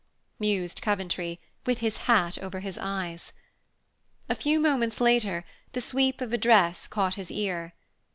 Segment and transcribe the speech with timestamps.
[0.39, 3.33] mused Coventry, with his hat over his eyes.
[4.29, 7.75] A few moments later, the sweep of a dress caught his ear.